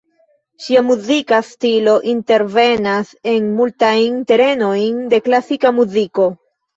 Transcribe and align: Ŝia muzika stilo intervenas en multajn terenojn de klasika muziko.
Ŝia 0.67 0.79
muzika 0.85 1.37
stilo 1.49 1.91
intervenas 2.13 3.11
en 3.33 3.51
multajn 3.57 4.15
terenojn 4.31 4.97
de 5.13 5.21
klasika 5.29 5.73
muziko. 5.81 6.27